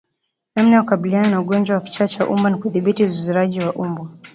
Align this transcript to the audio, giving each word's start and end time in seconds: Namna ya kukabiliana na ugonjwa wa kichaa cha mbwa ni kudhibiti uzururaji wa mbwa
Namna 0.55 0.75
ya 0.75 0.81
kukabiliana 0.81 1.29
na 1.29 1.39
ugonjwa 1.41 1.75
wa 1.75 1.81
kichaa 1.81 2.07
cha 2.07 2.25
mbwa 2.25 2.49
ni 2.51 2.57
kudhibiti 2.57 3.03
uzururaji 3.05 3.61
wa 3.61 3.87
mbwa 3.87 4.07